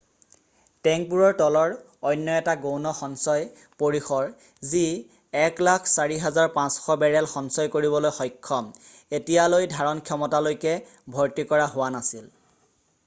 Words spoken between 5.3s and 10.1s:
104,500 barrel সঞ্চয় কৰিবলৈ সক্ষম এতিয়ালৈ ধাৰণ